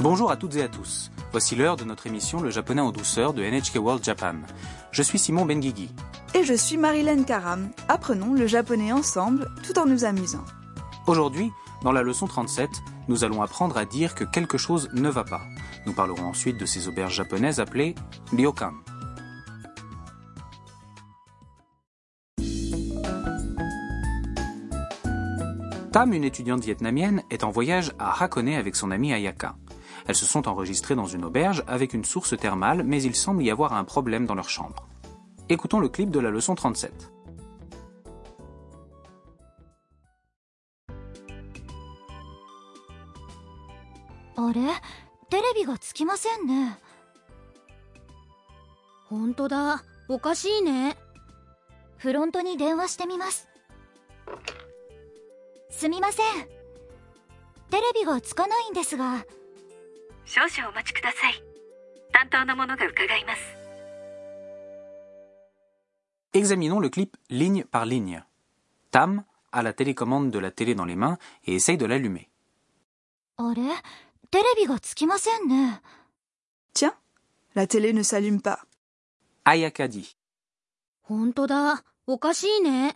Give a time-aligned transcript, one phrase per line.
[0.00, 1.10] Bonjour à toutes et à tous.
[1.32, 4.34] Voici l'heure de notre émission Le japonais en douceur de NHK World Japan.
[4.92, 5.90] Je suis Simon Benguigui.
[6.36, 7.70] Et je suis Marilyn Karam.
[7.88, 10.44] Apprenons le japonais ensemble tout en nous amusant.
[11.08, 11.50] Aujourd'hui,
[11.82, 12.70] dans la leçon 37,
[13.08, 15.42] nous allons apprendre à dire que quelque chose ne va pas.
[15.84, 17.96] Nous parlerons ensuite de ces auberges japonaises appelées
[18.30, 18.74] ryokan.
[25.90, 29.56] Tam, une étudiante vietnamienne, est en voyage à Hakone avec son amie Ayaka.
[30.08, 33.50] Elles se sont enregistrées dans une auberge avec une source thermale, mais il semble y
[33.50, 34.88] avoir un problème dans leur chambre.
[35.50, 37.12] Écoutons le clip de la leçon 37.
[60.27, 61.43] 少々お待ちください
[62.11, 63.41] 担当の者が伺います
[66.33, 68.23] Examinons le clip ligne par ligne.
[68.89, 72.27] Tam a la télécommande de la télé dans les mains et essaye de l'allumer.
[73.37, 73.61] あれ
[74.31, 75.81] テレビがつきませんね
[76.73, 76.95] Tiens,
[77.55, 78.59] la télé ne s'allume pas.
[79.43, 80.15] Ayaka dit
[81.03, 82.95] ほんとだおかしいね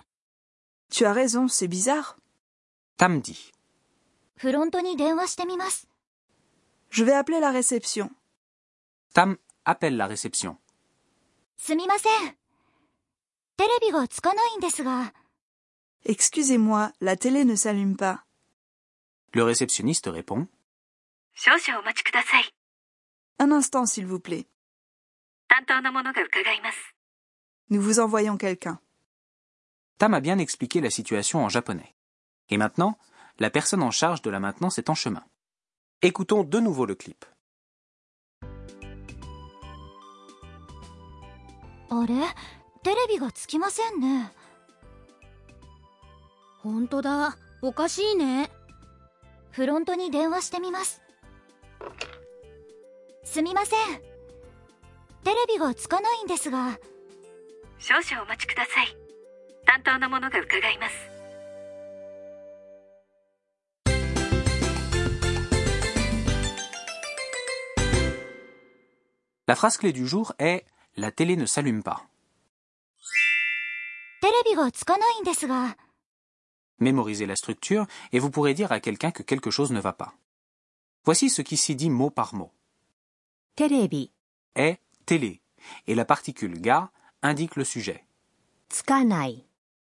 [0.90, 2.16] Tu as raison, c'est bizarre.
[2.98, 3.52] Tam dit
[6.92, 8.10] Je vais appeler la réception.
[9.14, 10.58] Tam appelle la réception.
[11.58, 12.38] すみません
[13.58, 15.14] テレビがつかないんですが
[16.06, 18.23] Excusez-moi, la télé ne s'allume pas.
[19.34, 20.48] Le réceptionniste répond
[21.34, 22.54] 少々お待ちください
[23.40, 24.46] Un instant, s'il vous plaît.
[25.48, 26.96] 担当の者が伺います
[27.70, 28.80] Nous vous envoyons quelqu'un.
[29.98, 31.96] Tam a bien expliqué la situation en japonais.
[32.50, 32.98] Et maintenant,
[33.40, 35.26] la personne en charge de la maintenance est en chemin.
[36.05, 37.25] Écoutons de nouveau le clip.
[41.90, 42.14] あれ
[42.83, 44.33] テレビがつきませんね
[46.62, 48.51] ほんとだおかしいね
[49.51, 51.02] フロントに電話してみます
[53.23, 53.79] すみません
[55.23, 56.79] テレビがつかないんですが
[57.79, 58.96] 少々お待ちください
[59.67, 61.11] 担当の者が伺います
[69.52, 70.64] La phrase clé du jour est
[70.96, 72.07] La télé ne s'allume pas.
[76.79, 80.14] Mémorisez la structure et vous pourrez dire à quelqu'un que quelque chose ne va pas.
[81.05, 82.51] Voici ce qui s'y dit mot par mot.
[83.55, 84.11] Télébi
[84.55, 85.42] est télé
[85.86, 88.07] et la particule ga indique le sujet.
[88.70, 89.45] Tsukanai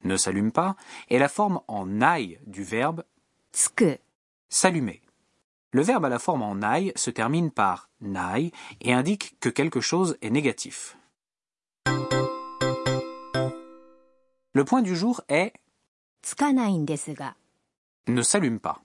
[0.04, 0.76] ne s'allume pas
[1.10, 3.06] est la forme en ai du verbe
[3.54, 4.00] tsuku
[4.50, 5.05] s'allumer
[5.76, 9.82] le verbe à la forme en ai se termine par nai et indique que quelque
[9.82, 10.96] chose est négatif.
[14.54, 15.52] Le point du jour est
[18.08, 18.82] ne s'allume pas.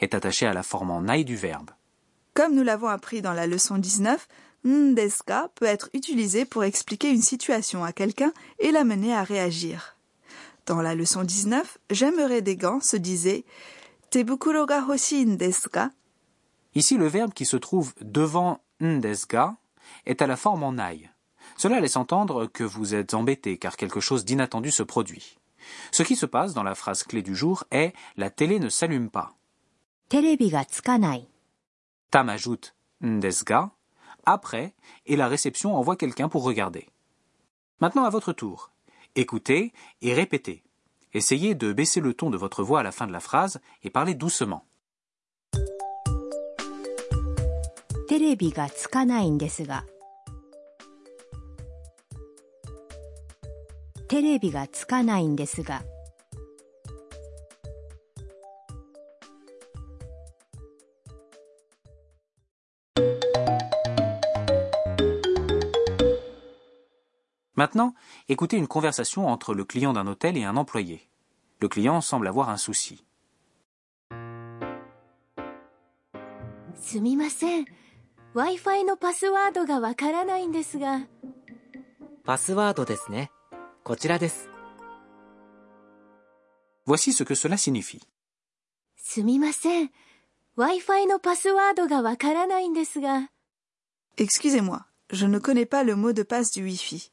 [0.00, 1.70] est attaché à la forme en ai du verbe.
[2.34, 4.26] Comme nous l'avons appris dans la leçon 19,
[4.64, 9.96] ndeska peut être utilisé pour expliquer une situation à quelqu'un et l'amener à réagir.
[10.66, 13.44] Dans la leçon 19, j'aimerais des gants se disait
[16.74, 19.56] Ici, le verbe qui se trouve devant n'desga
[20.04, 21.08] est à la forme en ai.
[21.56, 25.38] Cela laisse entendre que vous êtes embêté car quelque chose d'inattendu se produit.
[25.92, 29.08] Ce qui se passe dans la phrase clé du jour est la télé ne s'allume
[29.08, 29.34] pas.
[32.10, 33.70] Tam ajoute n'desga
[34.26, 34.74] après
[35.06, 36.86] et la réception envoie quelqu'un pour regarder.
[37.80, 38.72] Maintenant à votre tour.
[39.14, 39.72] Écoutez
[40.02, 40.62] et répétez.
[41.14, 43.90] Essayez de baisser le ton de votre voix à la fin de la phrase et
[43.90, 44.64] parlez doucement.
[67.61, 67.93] Maintenant,
[68.29, 71.09] écoutez une conversation entre le client d'un hôtel et un employé.
[71.59, 73.03] Le client semble avoir un souci.
[76.79, 77.65] すみません
[78.33, 81.07] w i f i のパスワードがわからないんですが
[82.23, 83.31] パスワードですね。
[83.83, 84.49] こちらです。
[86.85, 88.01] Voici ce que cela signifie.
[88.97, 89.91] すみません
[90.55, 93.29] w i f i のパスワードがわからないんですが
[94.17, 97.10] Excusez-moi, je ne connais pas le mot de passe du Wi-Fi.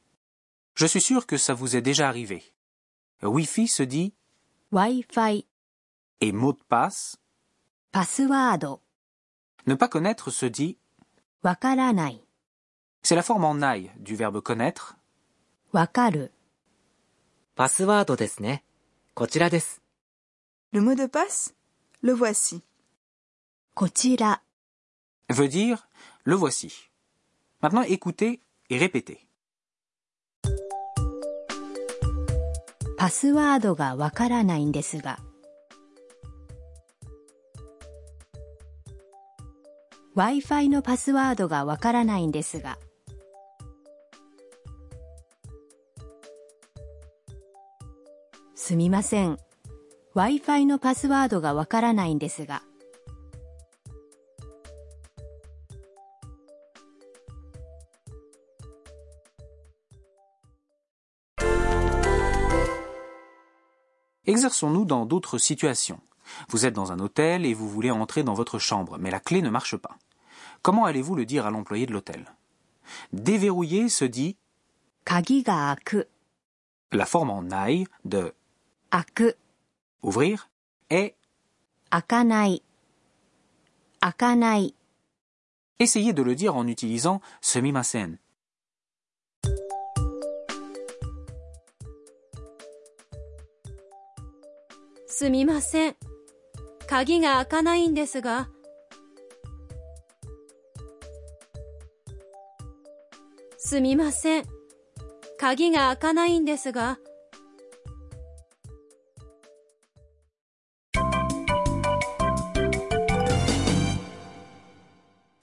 [0.80, 2.42] Je suis sûr que ça vous est déjà arrivé.
[3.22, 4.14] Wi-Fi se dit
[4.72, 5.44] Wi-Fi
[6.22, 7.18] et mot de passe
[7.92, 8.80] password.
[9.66, 10.78] Ne pas connaître se dit
[11.44, 12.24] wakaranai.
[13.02, 14.96] C'est la forme en ai du verbe connaître.
[15.74, 16.28] Wakaru.
[17.56, 18.60] Password desne.
[19.14, 19.80] Kochira desu.
[20.72, 21.52] Le mot de passe,
[22.00, 22.62] le voici.
[23.74, 24.40] Kochira
[25.28, 25.86] veut dire
[26.24, 26.88] le voici.
[27.60, 28.40] Maintenant écoutez
[28.70, 29.26] et répétez.
[33.00, 35.20] パスワードがわからないんですが。
[40.14, 42.76] Wi-Fi のパスワードがわからないんですが。
[48.54, 49.38] すみません。
[50.14, 52.62] Wi-Fi のパスワードがわからないんですが。
[64.30, 65.98] Exerçons-nous dans d'autres situations.
[66.50, 69.42] Vous êtes dans un hôtel et vous voulez entrer dans votre chambre, mais la clé
[69.42, 69.98] ne marche pas.
[70.62, 72.32] Comment allez-vous le dire à l'employé de l'hôtel?
[73.12, 74.36] Déverrouiller se dit
[76.92, 78.32] La forme en ai de
[80.02, 80.48] ouvrir
[80.90, 81.16] est
[81.90, 82.62] akanai.
[84.00, 84.74] Akanai.
[85.80, 88.16] Essayez de le dire en utilisant semimasen
[95.19, 95.95] すみません。
[96.87, 98.49] 鍵が開かないんですが。
[103.57, 104.45] すみません。
[105.39, 106.99] 鍵が開かないんですが。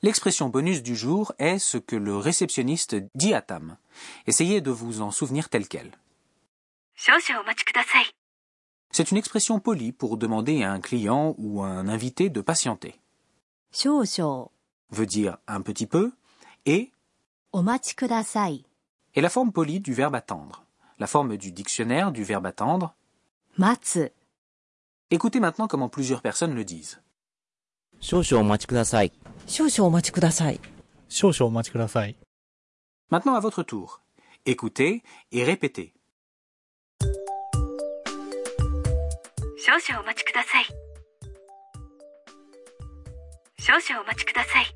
[0.03, 3.77] L'expression bonus du jour est ce que le réceptionniste dit à Tam.
[4.27, 5.93] Essayez de vous en souvenir tel quel.
[6.95, 8.16] 少々お待ちください。
[8.98, 13.00] C'est une expression polie pour demander à un client ou à un invité de patienter.
[14.90, 16.14] Veut dire un petit peu
[16.66, 16.92] et
[19.14, 20.66] est la forme polie du verbe attendre.
[20.98, 22.96] La forme du dictionnaire du verbe attendre
[23.60, 24.10] matsu.
[25.12, 27.00] Écoutez maintenant comment plusieurs personnes le disent.
[33.12, 34.02] Maintenant à votre tour.
[34.48, 35.94] Écoutez et répétez.
[39.68, 40.66] 少々お待ちください。
[43.60, 44.74] 少々お待ちください。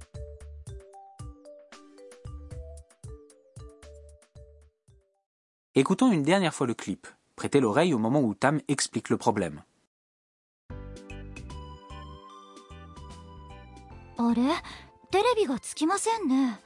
[5.75, 7.07] Écoutons une dernière fois le clip.
[7.37, 9.61] Prêtez l'oreille au moment où Tam explique le problème.
[14.17, 14.41] あれ
[15.09, 16.59] テレビがつきませんね。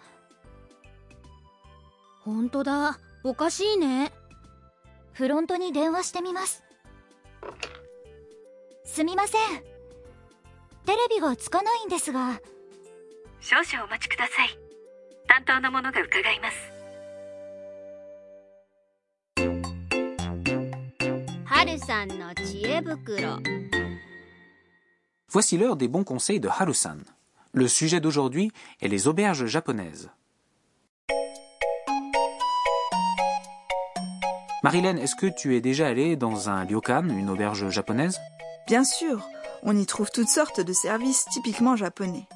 [2.24, 2.98] ほんとだ。
[3.24, 4.12] おかしいね。
[5.14, 6.65] フロントに電話してみます。
[8.95, 9.41] すみません。
[10.87, 12.41] テレビがつかないんですが。
[13.41, 14.59] 少々お待ちください。
[15.29, 16.81] 担当の者が伺います。
[21.45, 23.39] はるさんの知恵袋。
[25.29, 26.99] Voici l'heure des bons conseils de Harusan.
[27.53, 28.51] Le sujet d'aujourd'hui
[28.81, 30.11] est les auberges japonaises.
[34.63, 38.21] Marilyn, est-ce que tu es déjà allée dans un ryokan, une auberge japonaise
[38.68, 39.30] Bien sûr,
[39.64, 42.28] on y trouve toutes sortes de services typiquement japonais.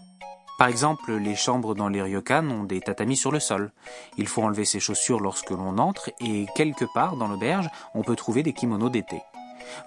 [0.60, 3.72] Par exemple, les chambres dans les ryokan ont des tatamis sur le sol.
[4.18, 8.16] Il faut enlever ses chaussures lorsque l'on entre et quelque part dans l'auberge, on peut
[8.16, 9.22] trouver des kimonos d'été.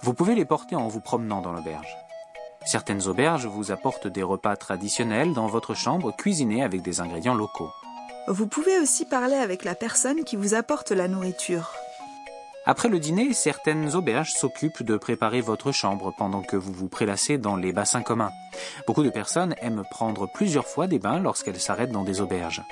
[0.01, 1.95] Vous pouvez les porter en vous promenant dans l'auberge.
[2.65, 7.69] Certaines auberges vous apportent des repas traditionnels dans votre chambre cuisinés avec des ingrédients locaux.
[8.27, 11.71] Vous pouvez aussi parler avec la personne qui vous apporte la nourriture.
[12.65, 17.37] Après le dîner, certaines auberges s'occupent de préparer votre chambre pendant que vous vous prélassez
[17.37, 18.31] dans les bassins communs.
[18.87, 22.63] Beaucoup de personnes aiment prendre plusieurs fois des bains lorsqu'elles s'arrêtent dans des auberges.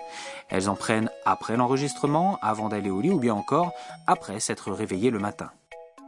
[0.47, 3.73] Elles en prennent après l'enregistrement, avant d'aller au lit ou bien encore
[4.07, 5.51] après s'être réveillées le matin.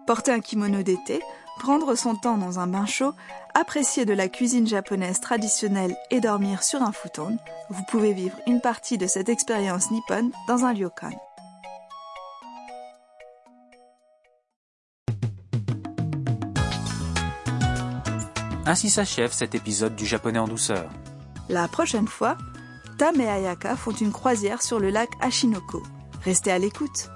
[0.07, 1.19] Porter un kimono d'été,
[1.59, 3.13] prendre son temps dans un bain chaud,
[3.53, 7.37] apprécier de la cuisine japonaise traditionnelle et dormir sur un futon,
[7.69, 11.11] vous pouvez vivre une partie de cette expérience nippone dans un ryokan.
[18.65, 20.89] Ainsi s'achève cet épisode du japonais en douceur.
[21.49, 22.37] La prochaine fois,
[22.97, 25.83] Tam et Ayaka font une croisière sur le lac Ashinoko.
[26.23, 27.09] Restez à l'écoute.